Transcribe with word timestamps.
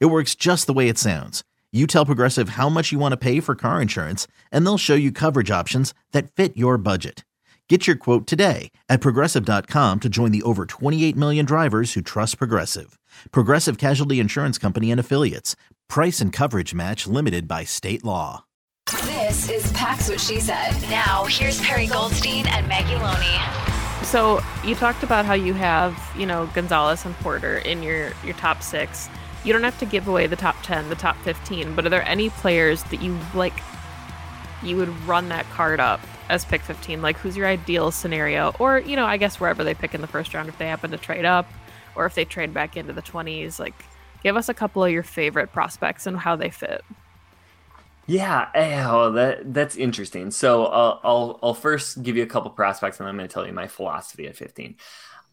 It 0.00 0.06
works 0.06 0.34
just 0.34 0.66
the 0.66 0.72
way 0.72 0.88
it 0.88 0.98
sounds. 0.98 1.42
You 1.72 1.86
tell 1.86 2.06
Progressive 2.06 2.50
how 2.50 2.68
much 2.68 2.92
you 2.92 2.98
want 2.98 3.12
to 3.12 3.16
pay 3.16 3.40
for 3.40 3.54
car 3.54 3.80
insurance, 3.80 4.26
and 4.50 4.64
they'll 4.66 4.78
show 4.78 4.94
you 4.94 5.10
coverage 5.10 5.50
options 5.50 5.94
that 6.12 6.30
fit 6.30 6.56
your 6.56 6.76
budget. 6.76 7.24
Get 7.68 7.86
your 7.86 7.96
quote 7.96 8.26
today 8.26 8.70
at 8.90 9.00
progressive.com 9.00 10.00
to 10.00 10.08
join 10.10 10.30
the 10.30 10.42
over 10.42 10.66
28 10.66 11.16
million 11.16 11.46
drivers 11.46 11.94
who 11.94 12.02
trust 12.02 12.36
Progressive. 12.36 12.98
Progressive 13.30 13.78
Casualty 13.78 14.20
Insurance 14.20 14.58
Company 14.58 14.90
and 14.90 15.00
Affiliates. 15.00 15.56
Price 15.88 16.20
and 16.20 16.34
coverage 16.34 16.74
match 16.74 17.06
limited 17.06 17.48
by 17.48 17.64
state 17.64 18.04
law. 18.04 18.44
This 19.06 19.48
is 19.48 19.72
Pax 19.72 20.10
What 20.10 20.20
She 20.20 20.38
Said. 20.38 20.72
Now, 20.90 21.24
here's 21.24 21.58
Perri 21.62 21.86
Goldstein 21.86 22.46
and 22.48 22.68
Maggie 22.68 22.96
Loney. 22.96 23.40
So 24.04 24.42
you 24.62 24.74
talked 24.74 25.02
about 25.02 25.24
how 25.24 25.32
you 25.32 25.54
have, 25.54 25.98
you 26.14 26.26
know, 26.26 26.50
Gonzalez 26.54 27.06
and 27.06 27.14
Porter 27.16 27.56
in 27.58 27.82
your 27.82 28.12
your 28.22 28.34
top 28.34 28.62
six. 28.62 29.08
You 29.44 29.52
don't 29.52 29.64
have 29.64 29.78
to 29.80 29.86
give 29.86 30.06
away 30.06 30.26
the 30.26 30.36
top 30.36 30.56
ten, 30.62 30.88
the 30.88 30.94
top 30.94 31.16
fifteen, 31.18 31.74
but 31.74 31.84
are 31.84 31.88
there 31.88 32.06
any 32.06 32.30
players 32.30 32.82
that 32.84 33.02
you 33.02 33.18
like? 33.34 33.54
You 34.62 34.76
would 34.76 34.88
run 35.06 35.28
that 35.30 35.44
card 35.50 35.80
up 35.80 36.00
as 36.28 36.44
pick 36.44 36.62
fifteen. 36.62 37.02
Like, 37.02 37.16
who's 37.16 37.36
your 37.36 37.46
ideal 37.46 37.90
scenario? 37.90 38.54
Or 38.58 38.78
you 38.78 38.94
know, 38.96 39.06
I 39.06 39.16
guess 39.16 39.40
wherever 39.40 39.64
they 39.64 39.74
pick 39.74 39.94
in 39.94 40.00
the 40.00 40.06
first 40.06 40.32
round, 40.34 40.48
if 40.48 40.58
they 40.58 40.66
happen 40.66 40.92
to 40.92 40.96
trade 40.98 41.24
up, 41.24 41.50
or 41.96 42.06
if 42.06 42.14
they 42.14 42.24
trade 42.24 42.54
back 42.54 42.76
into 42.76 42.92
the 42.92 43.02
twenties, 43.02 43.58
like, 43.58 43.74
give 44.22 44.36
us 44.36 44.48
a 44.48 44.54
couple 44.54 44.84
of 44.84 44.92
your 44.92 45.02
favorite 45.02 45.52
prospects 45.52 46.06
and 46.06 46.18
how 46.18 46.36
they 46.36 46.50
fit. 46.50 46.84
Yeah, 48.06 48.48
oh, 48.54 49.12
that 49.12 49.54
that's 49.54 49.76
interesting. 49.76 50.30
So 50.32 50.66
uh, 50.66 50.98
I'll 51.04 51.38
I'll 51.42 51.54
first 51.54 52.02
give 52.02 52.16
you 52.16 52.22
a 52.22 52.26
couple 52.26 52.50
prospects, 52.50 52.98
and 52.98 53.08
I'm 53.08 53.16
going 53.16 53.28
to 53.28 53.32
tell 53.32 53.46
you 53.46 53.52
my 53.52 53.68
philosophy 53.68 54.26
at 54.26 54.36
15. 54.36 54.76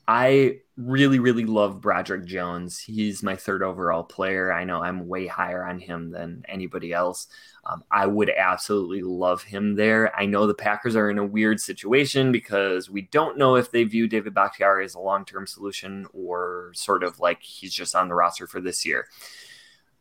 I 0.10 0.62
really 0.76 1.20
really 1.20 1.46
love 1.46 1.82
Broderick 1.82 2.26
Jones. 2.26 2.80
He's 2.80 3.22
my 3.22 3.36
third 3.36 3.62
overall 3.62 4.04
player. 4.04 4.52
I 4.52 4.64
know 4.64 4.82
I'm 4.82 5.08
way 5.08 5.28
higher 5.28 5.64
on 5.64 5.78
him 5.78 6.10
than 6.10 6.44
anybody 6.50 6.94
else. 6.94 7.28
Um, 7.64 7.84
I 7.92 8.08
would 8.08 8.32
absolutely 8.32 9.04
love 9.04 9.44
him 9.44 9.76
there. 9.76 10.12
I 10.20 10.26
know 10.26 10.48
the 10.48 10.56
Packers 10.56 10.96
are 10.96 11.12
in 11.12 11.20
a 11.20 11.26
weird 11.26 11.60
situation 11.60 12.32
because 12.32 12.90
we 12.90 13.04
don't 13.04 13.38
know 13.38 13.56
if 13.56 13.70
they 13.70 13.84
view 13.84 14.08
David 14.08 14.34
Bakhtiari 14.34 14.84
as 14.84 14.96
a 14.96 15.00
long 15.00 15.26
term 15.26 15.46
solution 15.46 16.08
or 16.12 16.72
sort 16.74 17.04
of 17.04 17.20
like 17.20 17.44
he's 17.44 17.72
just 17.72 17.94
on 17.94 18.08
the 18.08 18.16
roster 18.16 18.48
for 18.48 18.60
this 18.60 18.88
year. 18.88 19.06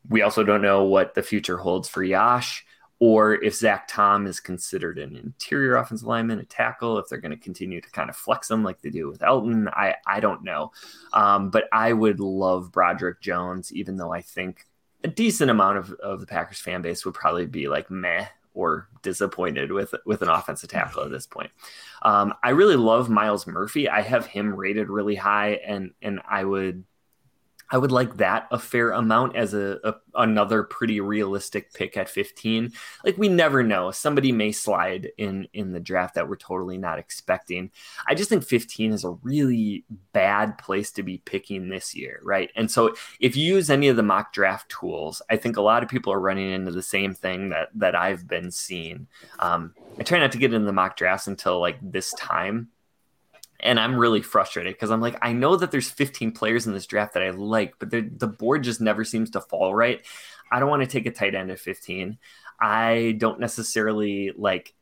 We 0.09 0.23
also 0.23 0.43
don't 0.43 0.63
know 0.63 0.85
what 0.85 1.13
the 1.13 1.23
future 1.23 1.59
holds 1.59 1.87
for 1.87 2.03
Yosh 2.03 2.65
or 3.01 3.35
if 3.35 3.55
Zach 3.55 3.87
Tom 3.89 4.27
is 4.27 4.41
considered 4.41 4.99
an 4.99 5.15
interior 5.17 5.77
offensive 5.77 6.07
lineman, 6.07 6.41
a 6.41 6.45
tackle, 6.45 6.99
if 6.99 7.09
they're 7.09 7.21
going 7.21 7.31
to 7.31 7.37
continue 7.37 7.81
to 7.81 7.91
kind 7.91 8.11
of 8.11 8.17
flex 8.17 8.49
them 8.49 8.65
like 8.65 8.81
they 8.81 8.91
do 8.91 9.09
with 9.09 9.21
Elgton, 9.21 9.69
I, 9.69 9.95
I 10.07 10.21
don't 10.21 10.43
know. 10.43 10.73
Um, 11.13 11.51
but 11.51 11.69
I 11.73 11.93
would 11.93 12.19
love 12.19 12.73
Broderick 12.73 13.21
Jones, 13.21 13.73
even 13.73 13.97
though 13.97 14.13
I 14.13 14.21
think 14.21 14.67
a 15.05 15.09
decent 15.09 15.51
amount 15.51 15.79
of, 15.79 15.93
of 15.95 16.21
the 16.21 16.27
Packers 16.27 16.61
fan 16.61 16.83
base 16.83 17.05
would 17.05 17.15
probably 17.15 17.47
be 17.47 17.69
like 17.69 17.91
meh 17.91 18.27
or 18.55 18.89
disappointed 19.03 19.71
with 19.71 19.95
with 20.05 20.21
an 20.23 20.29
offensive 20.29 20.69
tackle 20.69 21.05
at 21.05 21.11
this 21.11 21.27
point. 21.27 21.51
Um, 22.03 22.35
I 22.43 22.51
really 22.51 22.75
love 22.75 23.09
Myles 23.09 23.47
Murphy. 23.47 23.89
I 23.89 24.03
have 24.03 24.27
him 24.27 24.53
rated 24.53 24.89
really 24.89 25.15
high, 25.15 25.61
and 25.65 25.93
and 26.03 26.21
I 26.29 26.43
would 26.43 26.83
I 27.71 27.79
would 27.79 27.93
like 27.93 28.17
that 28.17 28.49
a 28.51 28.59
fair 28.59 28.93
amount 28.93 29.37
as 29.37 29.53
a, 29.53 29.79
a, 29.85 29.95
another 30.15 30.63
pretty 30.63 31.01
realistic 31.01 31.73
pick 31.75 31.97
at 31.97 32.09
15. 32.09 32.73
Like 33.05 33.19
we 33.19 33.29
never 33.29 33.63
know, 33.63 33.91
somebody 33.91 34.33
may 34.33 34.53
slide 34.53 35.11
in 35.19 35.49
in 35.53 35.73
the 35.73 35.81
draft 35.81 36.15
that 36.15 36.29
we're 36.29 36.37
totally 36.37 36.79
not 36.79 36.99
expecting. 36.99 37.71
I 38.07 38.15
just 38.15 38.31
think 38.31 38.45
15 38.45 38.93
is 38.93 39.05
a 39.05 39.11
really 39.23 39.85
bad 40.13 40.57
place 40.59 40.91
to 40.93 41.03
be 41.03 41.19
picking 41.19 41.69
this 41.69 41.95
year, 41.95 42.21
right? 42.23 42.51
And 42.57 42.71
so 42.71 42.95
if 43.21 43.37
you 43.37 43.55
use 43.55 43.71
any 43.71 43.89
of 43.89 43.97
the 43.97 44.03
mock 44.03 44.33
draft 44.33 44.71
tools, 44.71 45.21
I 45.29 45.37
think 45.37 45.57
a 45.57 45.63
lot 45.63 45.83
of 45.83 45.89
people 45.89 46.13
are 46.13 46.21
running 46.21 46.51
into 46.51 46.71
the 46.71 46.83
same 46.83 47.15
thing 47.15 47.51
that 47.51 47.69
that 47.75 47.95
I've 47.95 48.27
been 48.27 48.51
seeing. 48.51 49.09
Um, 49.39 49.75
I 49.99 50.05
try 50.05 50.19
not 50.19 50.33
to 50.33 50.39
get 50.39 50.55
into 50.55 50.67
the 50.67 50.73
mock 50.73 50.97
drafts 50.97 51.27
until 51.27 51.61
like 51.61 51.79
this 51.83 52.13
time 52.15 52.69
and 53.61 53.81
I'm 53.81 53.97
really 53.97 54.23
frustrated 54.23 54.75
because 54.75 54.91
I'm 54.91 55.01
like, 55.01 55.19
I 55.21 55.33
know 55.33 55.57
that 55.57 55.71
there's 55.71 55.91
15 55.91 56.33
players 56.33 56.67
in 56.67 56.73
this 56.73 56.87
draft 56.87 57.15
that 57.15 57.23
I 57.23 57.31
like, 57.31 57.75
but 57.79 57.91
the 57.91 58.03
board 58.03 58.63
just 58.63 58.81
never 58.81 59.05
seems 59.05 59.31
to 59.31 59.41
fall 59.41 59.75
right. 59.75 60.05
I 60.51 60.61
don't 60.61 60.71
want 60.71 60.83
to 60.83 60.89
take 60.89 61.07
a 61.07 61.11
tight 61.11 61.35
end 61.35 61.51
at 61.51 61.59
15. 61.59 62.19
I 62.61 63.17
don't 63.19 63.41
necessarily 63.41 64.33
like 64.37 64.75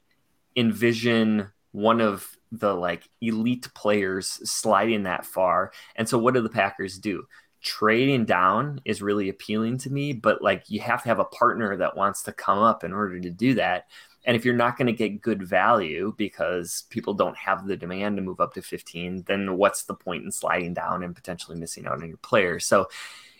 envision 0.56 1.50
one 1.72 2.00
of 2.00 2.30
the 2.52 2.74
like 2.74 3.08
elite 3.20 3.68
players 3.74 4.28
sliding 4.50 5.02
that 5.02 5.26
far. 5.26 5.72
And 5.96 6.08
so 6.08 6.18
what 6.18 6.34
do 6.34 6.40
the 6.40 6.48
Packers 6.48 6.98
do? 6.98 7.24
Trading 7.66 8.24
down 8.24 8.80
is 8.84 9.02
really 9.02 9.28
appealing 9.28 9.78
to 9.78 9.90
me, 9.90 10.12
but 10.12 10.40
like 10.40 10.70
you 10.70 10.78
have 10.80 11.02
to 11.02 11.08
have 11.08 11.18
a 11.18 11.24
partner 11.24 11.76
that 11.76 11.96
wants 11.96 12.22
to 12.22 12.32
come 12.32 12.60
up 12.60 12.84
in 12.84 12.92
order 12.92 13.18
to 13.18 13.28
do 13.28 13.54
that. 13.54 13.88
And 14.24 14.36
if 14.36 14.44
you're 14.44 14.54
not 14.54 14.78
going 14.78 14.86
to 14.86 14.92
get 14.92 15.20
good 15.20 15.42
value 15.42 16.14
because 16.16 16.84
people 16.90 17.12
don't 17.12 17.36
have 17.36 17.66
the 17.66 17.76
demand 17.76 18.16
to 18.16 18.22
move 18.22 18.40
up 18.40 18.54
to 18.54 18.62
15, 18.62 19.24
then 19.26 19.56
what's 19.56 19.82
the 19.82 19.94
point 19.94 20.24
in 20.24 20.30
sliding 20.30 20.74
down 20.74 21.02
and 21.02 21.14
potentially 21.14 21.58
missing 21.58 21.86
out 21.86 22.00
on 22.02 22.08
your 22.08 22.18
player? 22.18 22.60
So 22.60 22.88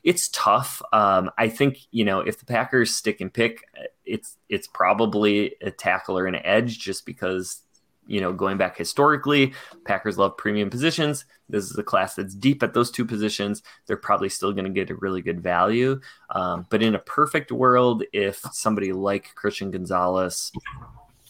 it's 0.03 0.29
tough. 0.29 0.83
Um, 0.93 1.31
I 1.39 1.49
think 1.49 1.79
you 1.93 2.05
know 2.05 2.21
if 2.21 2.39
the 2.39 2.47
Packers 2.47 2.95
stick 2.95 3.21
and 3.21 3.33
pick, 3.33 3.65
it's 4.05 4.37
it's 4.49 4.67
probably 4.67 5.55
a 5.61 5.71
tackle 5.71 6.19
or 6.19 6.27
an 6.27 6.37
edge 6.37 6.79
just 6.81 7.07
because 7.07 7.63
you 8.07 8.21
know, 8.21 8.33
going 8.33 8.57
back 8.57 8.77
historically, 8.77 9.53
Packers 9.85 10.19
love 10.19 10.37
premium 10.37 10.71
positions. 10.71 11.25
This 11.49 11.65
is 11.65 11.79
a 11.79 11.83
class 11.83 12.15
that's 12.15 12.35
deep 12.35 12.63
at 12.63 12.75
those 12.75 12.91
two 12.91 13.05
positions. 13.05 13.63
They're 13.87 13.97
probably 13.97 14.29
still 14.29 14.53
going 14.53 14.65
to 14.65 14.71
get 14.71 14.91
a 14.91 14.97
really 14.97 15.23
good 15.23 15.41
value. 15.41 16.01
Um, 16.31 16.67
but 16.71 16.83
in 16.83 16.95
a 16.95 17.01
perfect 17.01 17.53
world, 17.53 18.03
if 18.13 18.41
somebody 18.53 18.93
like 18.93 19.35
Christian 19.35 19.71
Gonzalez 19.71 20.51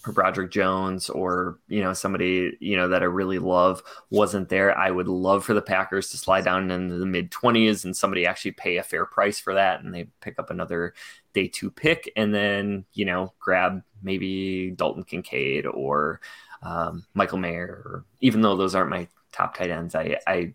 or 0.06 0.12
Broderick 0.12 0.50
Jones 0.50 1.10
or, 1.10 1.58
you 1.68 1.82
know, 1.82 1.92
somebody, 1.92 2.56
you 2.60 2.76
know, 2.76 2.88
that 2.88 3.02
I 3.02 3.06
really 3.06 3.38
love 3.38 3.82
wasn't 4.10 4.48
there, 4.48 4.76
I 4.76 4.90
would 4.90 5.08
love 5.08 5.44
for 5.44 5.52
the 5.52 5.62
Packers 5.62 6.10
to 6.10 6.18
slide 6.18 6.44
down 6.44 6.70
into 6.70 6.96
the 6.96 7.06
mid 7.06 7.30
20s 7.30 7.84
and 7.84 7.96
somebody 7.96 8.24
actually 8.24 8.52
pay 8.52 8.76
a 8.76 8.82
fair 8.82 9.04
price 9.04 9.38
for 9.38 9.54
that 9.54 9.82
and 9.82 9.94
they 9.94 10.08
pick 10.20 10.38
up 10.38 10.50
another 10.50 10.94
day 11.34 11.48
two 11.48 11.70
pick 11.70 12.10
and 12.16 12.34
then, 12.34 12.86
you 12.94 13.04
know, 13.04 13.34
grab 13.38 13.82
maybe 14.02 14.70
Dalton 14.70 15.04
Kincaid 15.04 15.66
or, 15.66 16.20
um, 16.62 17.04
Michael 17.14 17.38
Mayer, 17.38 17.82
or, 17.84 18.04
even 18.20 18.40
though 18.40 18.56
those 18.56 18.74
aren't 18.74 18.90
my 18.90 19.08
top 19.32 19.56
tight 19.56 19.70
ends, 19.70 19.94
I, 19.94 20.18
I 20.26 20.54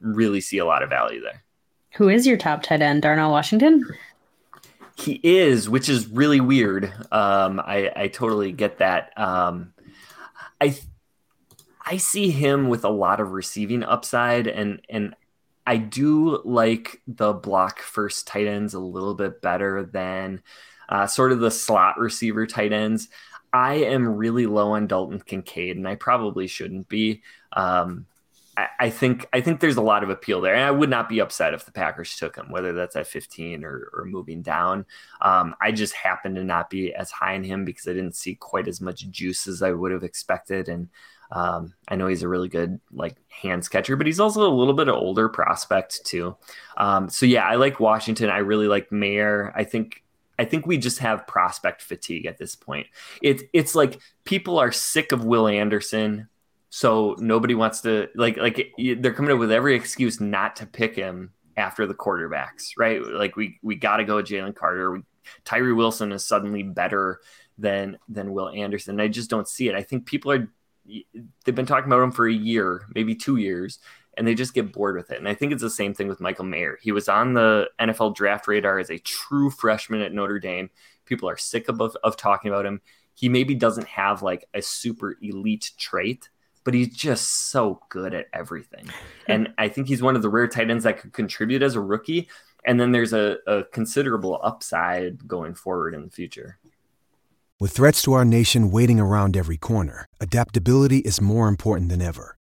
really 0.00 0.40
see 0.40 0.58
a 0.58 0.64
lot 0.64 0.82
of 0.82 0.90
value 0.90 1.20
there. 1.20 1.42
Who 1.96 2.08
is 2.08 2.26
your 2.26 2.36
top 2.36 2.62
tight 2.62 2.82
end? 2.82 3.02
Darnell 3.02 3.30
Washington? 3.30 3.84
He 4.96 5.20
is, 5.22 5.68
which 5.68 5.88
is 5.88 6.08
really 6.08 6.40
weird. 6.40 6.92
Um, 7.10 7.60
I, 7.60 7.90
I 7.96 8.08
totally 8.08 8.52
get 8.52 8.78
that. 8.78 9.12
Um, 9.18 9.72
I 10.60 10.76
I 11.84 11.96
see 11.96 12.30
him 12.30 12.68
with 12.68 12.84
a 12.84 12.90
lot 12.90 13.18
of 13.18 13.32
receiving 13.32 13.82
upside, 13.82 14.46
and 14.46 14.80
and 14.88 15.14
I 15.66 15.78
do 15.78 16.40
like 16.44 17.00
the 17.06 17.32
block 17.32 17.80
first 17.80 18.26
tight 18.26 18.46
ends 18.46 18.74
a 18.74 18.78
little 18.78 19.14
bit 19.14 19.40
better 19.40 19.84
than 19.84 20.42
uh, 20.88 21.06
sort 21.06 21.32
of 21.32 21.40
the 21.40 21.50
slot 21.50 21.98
receiver 21.98 22.46
tight 22.46 22.72
ends. 22.72 23.08
I 23.52 23.74
am 23.74 24.16
really 24.16 24.46
low 24.46 24.72
on 24.72 24.86
Dalton 24.86 25.20
Kincaid, 25.20 25.76
and 25.76 25.88
I 25.88 25.96
probably 25.96 26.46
shouldn't 26.46 26.88
be. 26.88 27.22
Um, 27.52 28.06
I, 28.56 28.68
I, 28.78 28.90
think 28.90 29.26
I 29.32 29.40
think 29.40 29.60
there's 29.60 29.76
a 29.76 29.82
lot 29.82 30.02
of 30.02 30.10
appeal 30.10 30.40
there, 30.40 30.54
and 30.54 30.64
I 30.64 30.70
would 30.70 30.90
not 30.90 31.08
be 31.08 31.20
upset 31.20 31.54
if 31.54 31.64
the 31.64 31.72
Packers 31.72 32.16
took 32.16 32.36
him, 32.36 32.50
whether 32.50 32.72
that's 32.72 32.96
at 32.96 33.06
15 33.06 33.64
or, 33.64 33.90
or 33.94 34.04
moving 34.04 34.42
down. 34.42 34.86
Um, 35.20 35.54
I 35.60 35.72
just 35.72 35.94
happen 35.94 36.34
to 36.36 36.44
not 36.44 36.70
be 36.70 36.94
as 36.94 37.10
high 37.10 37.34
on 37.34 37.44
him 37.44 37.64
because 37.64 37.88
I 37.88 37.92
didn't 37.92 38.16
see 38.16 38.34
quite 38.34 38.68
as 38.68 38.80
much 38.80 39.08
juice 39.10 39.46
as 39.46 39.62
I 39.62 39.72
would 39.72 39.92
have 39.92 40.04
expected, 40.04 40.68
and 40.68 40.88
um, 41.32 41.74
I 41.88 41.96
know 41.96 42.08
he's 42.08 42.22
a 42.22 42.28
really 42.28 42.48
good 42.48 42.80
like 42.92 43.16
hands 43.28 43.68
catcher, 43.68 43.96
but 43.96 44.06
he's 44.06 44.20
also 44.20 44.48
a 44.48 44.52
little 44.52 44.74
bit 44.74 44.88
of 44.88 44.96
older 44.96 45.28
prospect 45.28 46.04
too. 46.04 46.36
Um, 46.76 47.08
so 47.08 47.26
yeah, 47.26 47.46
I 47.46 47.54
like 47.54 47.80
Washington. 47.80 48.30
I 48.30 48.38
really 48.38 48.68
like 48.68 48.90
Mayer. 48.90 49.52
I 49.54 49.64
think 49.64 50.02
I 50.40 50.46
think 50.46 50.66
we 50.66 50.78
just 50.78 51.00
have 51.00 51.26
prospect 51.26 51.82
fatigue 51.82 52.24
at 52.24 52.38
this 52.38 52.56
point. 52.56 52.86
It's 53.20 53.42
it's 53.52 53.74
like 53.74 54.00
people 54.24 54.58
are 54.58 54.72
sick 54.72 55.12
of 55.12 55.22
Will 55.22 55.46
Anderson, 55.46 56.30
so 56.70 57.14
nobody 57.18 57.54
wants 57.54 57.82
to 57.82 58.08
like 58.14 58.38
like 58.38 58.72
they're 58.78 59.12
coming 59.12 59.32
up 59.32 59.38
with 59.38 59.52
every 59.52 59.74
excuse 59.74 60.18
not 60.18 60.56
to 60.56 60.66
pick 60.66 60.96
him 60.96 61.32
after 61.58 61.86
the 61.86 61.92
quarterbacks, 61.94 62.70
right? 62.78 63.02
Like 63.04 63.36
we 63.36 63.58
we 63.62 63.74
got 63.74 63.98
to 63.98 64.04
go 64.04 64.16
with 64.16 64.28
Jalen 64.28 64.54
Carter. 64.54 64.92
We 64.92 65.02
Tyree 65.44 65.74
Wilson 65.74 66.10
is 66.10 66.24
suddenly 66.24 66.62
better 66.62 67.20
than 67.58 67.98
than 68.08 68.32
Will 68.32 68.48
Anderson. 68.48 68.98
I 68.98 69.08
just 69.08 69.28
don't 69.28 69.46
see 69.46 69.68
it. 69.68 69.74
I 69.74 69.82
think 69.82 70.06
people 70.06 70.32
are 70.32 70.48
they've 71.44 71.54
been 71.54 71.66
talking 71.66 71.92
about 71.92 72.02
him 72.02 72.12
for 72.12 72.26
a 72.26 72.32
year, 72.32 72.86
maybe 72.94 73.14
two 73.14 73.36
years, 73.36 73.78
and 74.20 74.28
they 74.28 74.34
just 74.34 74.52
get 74.52 74.70
bored 74.70 74.96
with 74.96 75.10
it. 75.10 75.18
And 75.18 75.26
I 75.26 75.32
think 75.32 75.50
it's 75.50 75.62
the 75.62 75.70
same 75.70 75.94
thing 75.94 76.06
with 76.06 76.20
Michael 76.20 76.44
Mayer. 76.44 76.78
He 76.82 76.92
was 76.92 77.08
on 77.08 77.32
the 77.32 77.70
NFL 77.80 78.14
draft 78.14 78.46
radar 78.46 78.78
as 78.78 78.90
a 78.90 78.98
true 78.98 79.48
freshman 79.48 80.02
at 80.02 80.12
Notre 80.12 80.38
Dame. 80.38 80.68
People 81.06 81.26
are 81.26 81.38
sick 81.38 81.70
of, 81.70 81.80
of 81.80 82.16
talking 82.18 82.50
about 82.50 82.66
him. 82.66 82.82
He 83.14 83.30
maybe 83.30 83.54
doesn't 83.54 83.86
have 83.86 84.20
like 84.20 84.44
a 84.52 84.60
super 84.60 85.16
elite 85.22 85.70
trait, 85.78 86.28
but 86.64 86.74
he's 86.74 86.94
just 86.94 87.50
so 87.50 87.80
good 87.88 88.12
at 88.12 88.26
everything. 88.34 88.90
and 89.26 89.54
I 89.56 89.68
think 89.68 89.88
he's 89.88 90.02
one 90.02 90.16
of 90.16 90.20
the 90.20 90.28
rare 90.28 90.48
tight 90.48 90.70
ends 90.70 90.84
that 90.84 91.00
could 91.00 91.14
contribute 91.14 91.62
as 91.62 91.74
a 91.74 91.80
rookie. 91.80 92.28
And 92.66 92.78
then 92.78 92.92
there's 92.92 93.14
a, 93.14 93.38
a 93.46 93.64
considerable 93.72 94.38
upside 94.42 95.26
going 95.26 95.54
forward 95.54 95.94
in 95.94 96.04
the 96.04 96.10
future. 96.10 96.58
With 97.58 97.72
threats 97.72 98.02
to 98.02 98.12
our 98.12 98.26
nation 98.26 98.70
waiting 98.70 99.00
around 99.00 99.34
every 99.34 99.56
corner, 99.56 100.04
adaptability 100.20 100.98
is 100.98 101.22
more 101.22 101.48
important 101.48 101.88
than 101.88 102.02
ever. 102.02 102.36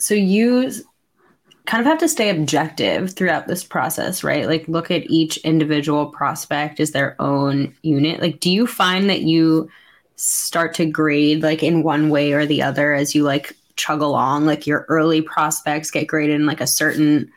so 0.00 0.14
you 0.14 0.70
kind 1.66 1.80
of 1.80 1.86
have 1.86 1.98
to 1.98 2.08
stay 2.08 2.30
objective 2.30 3.12
throughout 3.12 3.46
this 3.46 3.62
process, 3.62 4.24
right? 4.24 4.46
Like 4.46 4.66
look 4.66 4.90
at 4.90 5.08
each 5.08 5.36
individual 5.38 6.06
prospect 6.06 6.80
as 6.80 6.90
their 6.90 7.14
own 7.20 7.74
unit. 7.82 8.20
Like, 8.20 8.40
do 8.40 8.50
you 8.50 8.66
find 8.66 9.08
that 9.08 9.22
you 9.22 9.70
start 10.16 10.74
to 10.74 10.86
grade 10.86 11.42
like 11.42 11.62
in 11.62 11.82
one 11.82 12.10
way 12.10 12.32
or 12.32 12.44
the 12.44 12.62
other 12.62 12.94
as 12.94 13.14
you 13.14 13.22
like 13.22 13.56
chug 13.76 14.00
along? 14.00 14.46
Like 14.46 14.66
your 14.66 14.84
early 14.88 15.22
prospects 15.22 15.90
get 15.90 16.06
graded 16.06 16.36
in 16.36 16.46
like 16.46 16.60
a 16.60 16.66
certain 16.66 17.30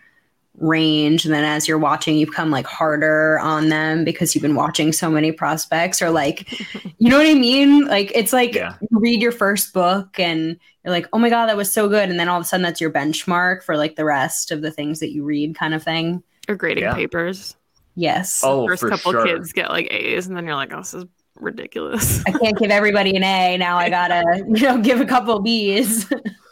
range. 0.58 1.26
And 1.26 1.34
then 1.34 1.44
as 1.44 1.68
you're 1.68 1.80
watching 1.80 2.18
you 2.18 2.26
become 2.26 2.52
like 2.52 2.66
harder 2.66 3.40
on 3.40 3.70
them 3.70 4.04
because 4.04 4.34
you've 4.34 4.42
been 4.42 4.56
watching 4.56 4.94
so 4.94 5.10
many 5.10 5.32
prospects 5.32 6.02
or 6.02 6.12
like 6.12 6.52
you 7.00 7.10
know 7.10 7.18
what 7.18 7.28
i 7.28 7.34
mean? 7.34 7.86
Like 7.86 8.12
it's 8.14 8.34
like 8.34 8.54
yeah. 8.54 8.76
you 8.82 9.00
read 9.00 9.22
your 9.22 9.32
first 9.32 9.74
book 9.74 10.20
and 10.20 10.60
you're 10.84 10.94
like 10.94 11.08
oh 11.14 11.18
my 11.18 11.30
god 11.30 11.48
that 11.48 11.58
was 11.58 11.72
so 11.72 11.90
good. 11.90 12.10
And 12.10 12.20
then 12.20 12.30
all 12.30 12.38
of 12.38 12.44
a 12.44 12.46
sudden 12.46 12.64
that's 12.64 12.82
your 12.82 12.92
benchmark 12.92 13.64
for 13.64 13.78
like 13.78 13.96
the 13.96 14.06
rest 14.06 14.52
of 14.52 14.62
the 14.62 14.72
things 14.72 15.00
that 15.00 15.12
you 15.12 15.24
read 15.24 15.56
kind 15.56 15.74
of 15.74 15.84
thing. 15.84 16.24
Or 16.48 16.56
grading 16.56 16.84
yeah. 16.84 16.94
papers. 16.94 17.56
Yes. 17.96 18.42
Oh 18.44 18.68
first 18.68 18.84
couple 18.84 19.12
sure. 19.12 19.26
kids 19.26 19.54
get 19.54 19.70
like 19.70 19.92
a's 19.92 20.28
and 20.28 20.38
then 20.38 20.46
you're 20.46 20.56
like 20.56 20.74
oh 20.74 20.78
this 20.78 20.94
is 20.94 21.06
ridiculous. 21.40 22.24
I 22.28 22.32
can't 22.32 22.58
give 22.58 22.70
everybody 22.70 23.16
an 23.16 23.24
a. 23.24 23.58
Now 23.58 23.78
i 23.78 23.90
gotta 23.90 24.24
you 24.48 24.62
know 24.62 24.78
give 24.78 25.02
a 25.02 25.06
couple 25.06 25.40
b's 25.40 26.12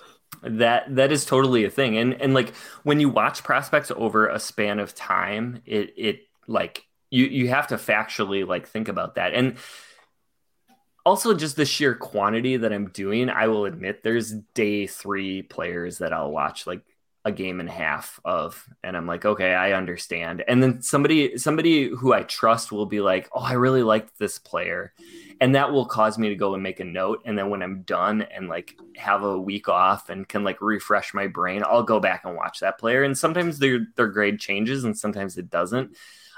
that 0.43 0.95
that 0.95 1.11
is 1.11 1.25
totally 1.25 1.65
a 1.65 1.69
thing. 1.69 1.97
And 1.97 2.19
and 2.21 2.33
like 2.33 2.55
when 2.83 2.99
you 2.99 3.09
watch 3.09 3.43
prospects 3.43 3.91
over 3.95 4.27
a 4.27 4.39
span 4.39 4.79
of 4.79 4.95
time 4.95 5.61
it 5.65 5.93
it 5.97 6.21
like 6.47 6.85
you 7.09 7.25
you 7.25 7.49
have 7.49 7.67
to 7.67 7.75
factually 7.75 8.47
like 8.47 8.67
think 8.67 8.87
about 8.87 9.15
that. 9.15 9.33
And 9.33 9.57
also 11.05 11.33
just 11.33 11.55
the 11.55 11.65
sheer 11.65 11.95
quantity 11.95 12.57
that 12.57 12.71
i'm 12.71 12.87
doing 12.89 13.29
i 13.29 13.47
will 13.47 13.65
admit 13.65 14.03
there's 14.03 14.31
day 14.53 14.85
three 14.85 15.41
players 15.41 15.97
that 15.97 16.13
i'll 16.13 16.31
watch 16.31 16.67
like 16.67 16.83
a 17.25 17.31
game 17.31 17.59
and 17.59 17.69
a 17.69 17.71
half 17.71 18.19
of 18.25 18.67
and 18.83 18.97
i'm 18.97 19.05
like 19.05 19.25
okay 19.25 19.53
i 19.53 19.73
understand. 19.73 20.43
And 20.47 20.61
then 20.61 20.81
somebody 20.81 21.37
somebody 21.37 21.89
who 21.89 22.13
i 22.13 22.23
trust 22.23 22.71
will 22.71 22.87
be 22.87 22.99
like 22.99 23.29
oh 23.33 23.41
i 23.41 23.53
really 23.53 23.83
liked 23.83 24.17
this 24.17 24.39
player 24.39 24.93
and 25.39 25.55
that 25.55 25.71
will 25.71 25.85
cause 25.85 26.17
me 26.17 26.29
to 26.29 26.35
go 26.35 26.53
and 26.53 26.63
make 26.63 26.79
a 26.79 26.85
note 26.85 27.21
and 27.25 27.37
then 27.37 27.49
when 27.49 27.61
i'm 27.61 27.81
done 27.83 28.21
and 28.21 28.47
like 28.47 28.77
have 28.95 29.23
a 29.23 29.39
week 29.39 29.69
off 29.69 30.09
and 30.09 30.27
can 30.27 30.43
like 30.43 30.61
refresh 30.61 31.13
my 31.13 31.27
brain 31.27 31.63
i'll 31.65 31.83
go 31.83 31.99
back 31.99 32.25
and 32.25 32.35
watch 32.35 32.59
that 32.59 32.77
player 32.77 33.03
and 33.03 33.17
sometimes 33.17 33.59
their 33.59 33.87
their 33.95 34.07
grade 34.07 34.39
changes 34.39 34.83
and 34.83 34.97
sometimes 34.97 35.37
it 35.37 35.49
doesn't. 35.49 35.95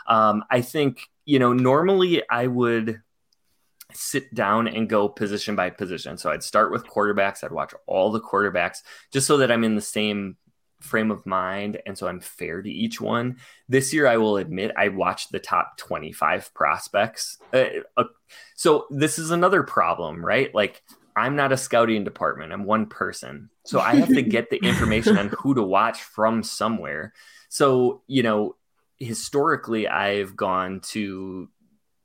Um, 0.07 0.43
i 0.49 0.61
think 0.61 1.09
you 1.25 1.39
know 1.39 1.53
normally 1.53 2.21
i 2.29 2.47
would 2.47 3.01
sit 3.93 4.33
down 4.33 4.67
and 4.67 4.89
go 4.89 5.07
position 5.07 5.55
by 5.55 5.69
position. 5.69 6.17
So 6.17 6.31
i'd 6.31 6.43
start 6.43 6.71
with 6.71 6.85
quarterbacks 6.85 7.43
i'd 7.43 7.51
watch 7.51 7.73
all 7.85 8.11
the 8.11 8.21
quarterbacks 8.21 8.79
just 9.11 9.27
so 9.27 9.37
that 9.37 9.51
i'm 9.51 9.63
in 9.63 9.75
the 9.75 9.81
same 9.81 10.37
frame 10.83 11.11
of 11.11 11.25
mind 11.25 11.81
and 11.85 11.97
so 11.97 12.07
I'm 12.07 12.19
fair 12.19 12.61
to 12.61 12.69
each 12.69 12.99
one. 12.99 13.37
This 13.69 13.93
year 13.93 14.05
I 14.07 14.17
will 14.17 14.37
admit 14.37 14.71
I 14.77 14.89
watched 14.89 15.31
the 15.31 15.39
top 15.39 15.77
25 15.77 16.53
prospects. 16.53 17.37
Uh, 17.53 17.65
uh, 17.97 18.05
so 18.55 18.85
this 18.89 19.17
is 19.17 19.31
another 19.31 19.63
problem, 19.63 20.23
right? 20.23 20.53
Like 20.53 20.83
I'm 21.15 21.35
not 21.35 21.51
a 21.51 21.57
scouting 21.57 22.03
department. 22.03 22.53
I'm 22.53 22.65
one 22.65 22.87
person. 22.87 23.49
So 23.65 23.79
I 23.79 23.95
have 23.95 24.09
to 24.09 24.21
get 24.23 24.49
the 24.49 24.57
information 24.57 25.17
on 25.17 25.29
who 25.29 25.53
to 25.55 25.63
watch 25.63 26.01
from 26.01 26.43
somewhere. 26.43 27.13
So, 27.49 28.01
you 28.07 28.23
know, 28.23 28.55
historically 28.99 29.87
I've 29.87 30.35
gone 30.35 30.81
to 30.91 31.49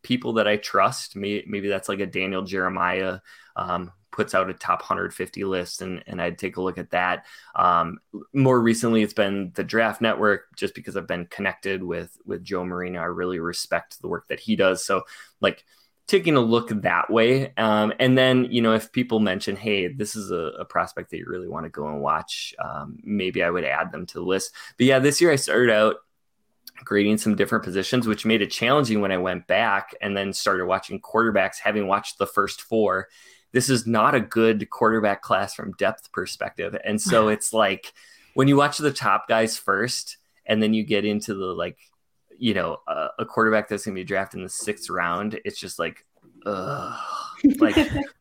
people 0.09 0.33
that 0.33 0.49
I 0.49 0.57
trust. 0.57 1.17
Maybe, 1.17 1.45
maybe 1.47 1.69
that's 1.69 1.89
like 1.89 2.01
a 2.01 2.07
Daniel 2.07 2.43
Jeremiah 2.43 3.19
um, 3.57 3.93
puts 4.11 4.35
out 4.35 4.49
a 4.49 4.55
top 4.55 4.81
150 4.81 5.45
list 5.45 5.83
and, 5.83 6.03
and 6.07 6.21
I'd 6.21 6.39
take 6.39 6.57
a 6.57 6.63
look 6.63 6.79
at 6.79 6.93
that. 6.93 7.27
Um, 7.55 7.99
more 8.33 8.59
recently, 8.59 9.03
it's 9.03 9.13
been 9.13 9.53
the 9.55 9.63
draft 9.63 10.01
network 10.01 10.47
just 10.57 10.75
because 10.75 10.97
I've 10.97 11.07
been 11.07 11.27
connected 11.27 11.83
with, 11.83 12.17
with 12.25 12.43
Joe 12.43 12.65
Marino. 12.65 13.01
I 13.01 13.05
really 13.05 13.39
respect 13.39 14.01
the 14.01 14.09
work 14.09 14.29
that 14.29 14.41
he 14.41 14.57
does. 14.57 14.83
So 14.83 15.03
like 15.43 15.63
taking 16.07 16.37
a 16.37 16.41
look 16.41 16.71
that 16.71 17.11
way. 17.11 17.53
Um, 17.59 17.93
and 17.99 18.17
then, 18.17 18.47
you 18.51 18.63
know, 18.63 18.73
if 18.73 18.91
people 18.93 19.21
mention, 19.21 19.57
Hey, 19.57 19.89
this 19.89 20.17
is 20.17 20.31
a, 20.31 20.53
a 20.59 20.65
prospect 20.65 21.11
that 21.11 21.19
you 21.19 21.27
really 21.29 21.49
want 21.49 21.67
to 21.67 21.71
go 21.71 21.87
and 21.87 22.01
watch, 22.01 22.55
um, 22.65 22.99
maybe 23.03 23.43
I 23.43 23.51
would 23.51 23.65
add 23.65 23.93
them 23.93 24.07
to 24.07 24.15
the 24.15 24.25
list. 24.25 24.55
But 24.79 24.87
yeah, 24.87 25.01
this 25.01 25.21
year 25.21 25.31
I 25.31 25.37
started 25.37 25.71
out 25.71 25.97
grading 26.85 27.19
some 27.19 27.37
different 27.37 27.65
positions, 27.65 28.07
which 28.07 28.25
made 28.25 28.43
it 28.43 28.51
challenging 28.51 29.01
when 29.01 29.13
I 29.13 29.19
went 29.19 29.47
back 29.47 29.95
and 30.01 30.17
then 30.17 30.33
started 30.33 30.67
watching 30.67 31.01
quarterbacks, 31.01 31.59
having 31.59 31.87
watched 31.87 32.19
the 32.19 32.27
first 32.27 32.63
four 32.63 33.09
this 33.53 33.71
is 33.71 33.87
not 33.87 34.15
a 34.15 34.21
good 34.21 34.69
quarterback 34.71 35.23
class 35.23 35.55
from 35.55 35.73
depth 35.73 36.13
perspective. 36.13 36.77
And 36.85 37.01
so 37.01 37.29
it's 37.29 37.53
like 37.53 37.93
when 38.35 38.49
you 38.49 38.57
watch 38.57 38.79
the 38.79 38.93
top 38.93 39.29
guys 39.29 39.57
first 39.57 40.19
and 40.47 40.63
then 40.63 40.75
you 40.75 40.85
get 40.85 41.05
into 41.05 41.35
the 41.35 41.47
like, 41.47 41.79
you 42.39 42.55
know, 42.55 42.79
uh, 42.87 43.09
a 43.19 43.25
quarterback 43.25 43.69
that's 43.69 43.85
going 43.85 43.97
to 43.97 44.01
be 44.01 44.05
drafted 44.05 44.39
in 44.39 44.45
the 44.45 44.51
sixth 44.51 44.91
round, 44.91 45.41
it's 45.45 45.59
just 45.59 45.79
like, 45.79 46.07
ugh, 46.47 46.97
like, 47.59 47.77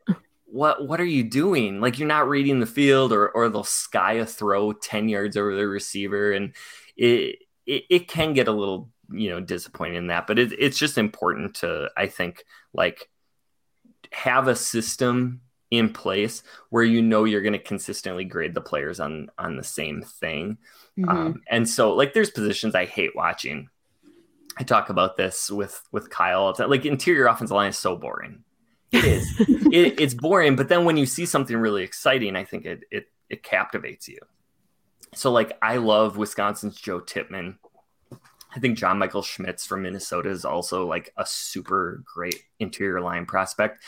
what 0.46 0.88
what 0.88 1.00
are 1.00 1.06
you 1.06 1.24
doing? 1.24 1.82
Like 1.82 2.00
you're 2.00 2.08
not 2.08 2.28
reading 2.28 2.60
the 2.60 2.66
field, 2.66 3.14
or 3.14 3.30
or 3.30 3.48
they'll 3.48 3.64
sky 3.64 4.14
a 4.14 4.26
throw 4.26 4.72
ten 4.74 5.08
yards 5.08 5.38
over 5.38 5.56
the 5.56 5.68
receiver, 5.68 6.32
and 6.32 6.56
it 6.96 7.44
it, 7.68 7.84
it 7.90 8.08
can 8.08 8.34
get 8.34 8.48
a 8.48 8.52
little 8.52 8.90
you 9.12 9.30
know 9.30 9.40
disappointing 9.40 9.98
in 9.98 10.08
that. 10.08 10.26
But 10.26 10.40
it, 10.40 10.54
it's 10.58 10.78
just 10.78 10.98
important 10.98 11.56
to 11.58 11.90
I 11.96 12.08
think 12.08 12.44
like 12.74 13.10
have 14.12 14.48
a 14.48 14.56
system 14.56 15.42
in 15.70 15.92
place 15.92 16.44
where 16.70 16.84
you 16.84 17.02
know 17.02 17.26
you're 17.26 17.42
going 17.42 17.54
to 17.54 17.60
consistently 17.60 18.24
grade 18.24 18.54
the 18.54 18.62
players 18.62 19.00
on 19.00 19.30
on 19.38 19.58
the 19.58 19.64
same 19.64 20.02
thing. 20.02 20.58
Mm-hmm. 20.98 21.10
Um, 21.10 21.42
and 21.50 21.68
so 21.70 21.94
like 21.94 22.14
there's 22.14 22.32
positions 22.32 22.74
I 22.74 22.86
hate 22.86 23.16
watching. 23.16 23.70
I 24.60 24.64
talk 24.64 24.90
about 24.90 25.18
this 25.18 25.52
with 25.52 25.82
with 25.92 26.10
Kyle 26.10 26.42
all 26.42 26.54
the 26.54 26.64
time. 26.64 26.70
Like 26.70 26.86
interior 26.86 27.28
offensive 27.28 27.56
line 27.56 27.70
is 27.70 27.78
so 27.78 27.96
boring. 27.96 28.44
It 28.92 29.04
is. 29.04 29.36
it, 29.40 30.00
it's 30.00 30.14
boring, 30.14 30.56
but 30.56 30.70
then 30.70 30.86
when 30.86 30.98
you 30.98 31.06
see 31.06 31.26
something 31.26 31.56
really 31.56 31.84
exciting, 31.84 32.36
I 32.36 32.46
think 32.46 32.66
it 32.66 32.84
it 32.90 33.08
it 33.30 33.44
captivates 33.44 34.08
you. 34.08 34.20
So 35.14 35.32
like 35.32 35.58
I 35.62 35.78
love 35.78 36.18
Wisconsin's 36.18 36.76
Joe 36.76 37.00
Tippmann. 37.00 37.58
I 38.56 38.60
think 38.60 38.78
John 38.78 38.98
Michael 38.98 39.22
Schmitz 39.22 39.66
from 39.66 39.84
Minnesota 39.84 40.30
is 40.30 40.46
also 40.46 40.88
like 40.88 41.14
a 41.18 41.26
super 41.26 42.04
great 42.06 42.42
interior 42.60 43.02
line 43.02 43.26
prospect. 43.26 43.84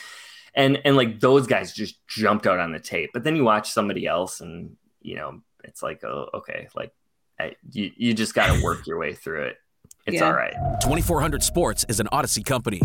And 0.54 0.80
and 0.86 0.96
like 0.96 1.20
those 1.20 1.48
guys 1.48 1.74
just 1.74 2.06
jumped 2.08 2.48
out 2.48 2.60
on 2.60 2.72
the 2.72 2.80
tape. 2.80 3.12
But 3.14 3.24
then 3.24 3.36
you 3.36 3.44
watch 3.44 3.72
somebody 3.72 4.06
else 4.06 4.42
and 4.42 4.76
you 5.02 5.16
know, 5.16 5.42
it's 5.64 5.82
like, 5.82 6.04
oh, 6.04 6.30
okay, 6.34 6.68
like 6.76 6.94
I, 7.40 7.56
you, 7.72 7.92
you 7.96 8.14
just 8.14 8.34
got 8.34 8.54
to 8.54 8.64
work 8.64 8.86
your 8.86 9.00
way 9.00 9.14
through 9.14 9.44
it. 9.44 9.58
It's 10.06 10.16
yeah. 10.16 10.26
all 10.26 10.34
right. 10.34 10.54
2400 10.82 11.44
Sports 11.44 11.86
is 11.88 12.00
an 12.00 12.08
Audacy 12.12 12.44
company. 12.44 12.82